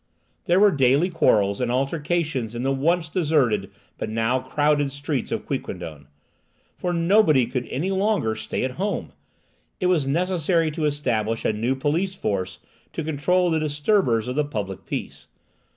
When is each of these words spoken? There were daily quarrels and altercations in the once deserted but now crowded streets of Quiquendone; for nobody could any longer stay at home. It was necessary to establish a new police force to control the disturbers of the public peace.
There 0.45 0.59
were 0.59 0.71
daily 0.71 1.11
quarrels 1.11 1.61
and 1.61 1.71
altercations 1.71 2.55
in 2.55 2.63
the 2.63 2.71
once 2.71 3.07
deserted 3.07 3.69
but 3.99 4.09
now 4.09 4.39
crowded 4.39 4.91
streets 4.91 5.31
of 5.31 5.45
Quiquendone; 5.45 6.07
for 6.75 6.91
nobody 6.91 7.45
could 7.45 7.67
any 7.67 7.91
longer 7.91 8.35
stay 8.35 8.63
at 8.63 8.77
home. 8.81 9.13
It 9.79 9.85
was 9.85 10.07
necessary 10.07 10.71
to 10.71 10.85
establish 10.85 11.45
a 11.45 11.53
new 11.53 11.75
police 11.75 12.15
force 12.15 12.57
to 12.93 13.03
control 13.03 13.51
the 13.51 13.59
disturbers 13.59 14.27
of 14.27 14.35
the 14.35 14.43
public 14.43 14.87
peace. 14.87 15.27